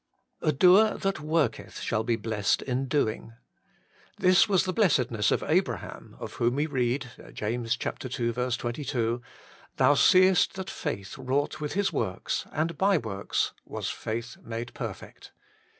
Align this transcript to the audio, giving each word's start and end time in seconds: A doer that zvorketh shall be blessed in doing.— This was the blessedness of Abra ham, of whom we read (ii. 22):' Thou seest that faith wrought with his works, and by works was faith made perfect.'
A 0.41 0.51
doer 0.51 0.97
that 0.97 1.17
zvorketh 1.17 1.79
shall 1.79 2.03
be 2.03 2.15
blessed 2.15 2.63
in 2.63 2.87
doing.— 2.87 3.33
This 4.25 4.49
was 4.49 4.63
the 4.65 4.73
blessedness 4.73 5.29
of 5.29 5.43
Abra 5.43 5.77
ham, 5.77 6.15
of 6.19 6.33
whom 6.41 6.55
we 6.55 6.65
read 6.65 7.11
(ii. 7.39 7.77
22):' 7.77 9.21
Thou 9.77 9.93
seest 9.93 10.53
that 10.55 10.69
faith 10.71 11.19
wrought 11.19 11.61
with 11.61 11.73
his 11.73 11.93
works, 11.93 12.47
and 12.51 12.79
by 12.79 12.97
works 12.97 13.53
was 13.63 13.91
faith 13.91 14.37
made 14.43 14.73
perfect.' 14.73 15.33